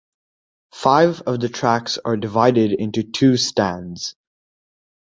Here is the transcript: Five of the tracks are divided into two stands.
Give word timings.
Five 0.73 1.21
of 1.27 1.41
the 1.41 1.47
tracks 1.47 1.99
are 2.03 2.17
divided 2.17 2.71
into 2.71 3.03
two 3.03 3.37
stands. 3.37 4.15